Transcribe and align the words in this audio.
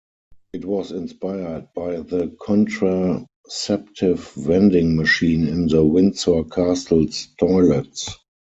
It 0.53 0.65
was 0.65 0.91
inspired 0.91 1.67
by 1.75 1.97
the 1.99 2.35
contraceptive 2.41 4.31
vending 4.33 4.95
machine 4.95 5.47
in 5.47 5.67
the 5.67 5.85
Windsor 5.85 6.43
Castle's 6.45 7.27
toilets. 7.39 8.09